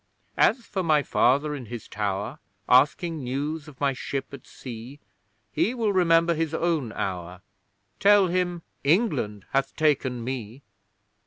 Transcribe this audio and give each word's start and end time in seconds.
As 0.39 0.65
for 0.65 0.81
my 0.81 1.03
Father 1.03 1.53
in 1.53 1.67
his 1.67 1.87
tower, 1.87 2.39
Asking 2.67 3.23
news 3.23 3.67
of 3.67 3.79
my 3.79 3.93
ship 3.93 4.33
at 4.33 4.47
sea; 4.47 4.99
He 5.51 5.75
will 5.75 5.93
remember 5.93 6.33
his 6.33 6.55
own 6.55 6.91
hour 6.93 7.43
Tell 7.99 8.25
him 8.25 8.63
England 8.83 9.45
hath 9.51 9.75
taken 9.75 10.23
me! 10.23 10.63